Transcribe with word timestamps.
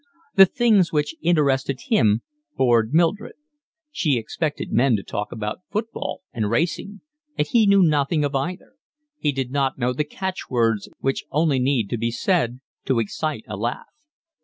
The 0.35 0.47
things 0.47 0.91
which 0.91 1.13
interested 1.21 1.81
him 1.89 2.23
bored 2.57 2.91
Mildred. 2.91 3.35
She 3.91 4.17
expected 4.17 4.71
men 4.71 4.95
to 4.95 5.03
talk 5.03 5.31
about 5.31 5.59
football 5.69 6.23
and 6.33 6.49
racing, 6.49 7.01
and 7.37 7.45
he 7.45 7.67
knew 7.67 7.83
nothing 7.83 8.25
of 8.25 8.33
either. 8.33 8.73
He 9.19 9.31
did 9.31 9.51
not 9.51 9.77
know 9.77 9.93
the 9.93 10.03
catchwords 10.03 10.89
which 11.01 11.25
only 11.29 11.59
need 11.59 11.89
be 11.99 12.09
said 12.09 12.61
to 12.85 12.97
excite 12.97 13.45
a 13.47 13.55
laugh. 13.55 13.85